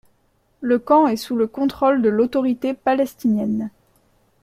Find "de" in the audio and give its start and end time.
2.01-2.09